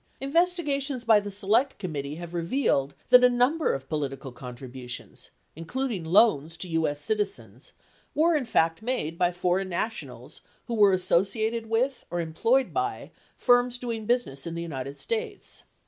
[0.19, 6.07] Investigations by the Select Committee have revealed that a number of political contributions— in cluding
[6.07, 6.99] loans to US.
[6.99, 7.73] citizens—
[8.15, 13.77] were in fact made by foreign nationals who were associated with or employed by firms
[13.77, 15.65] doing busi ness in the United States.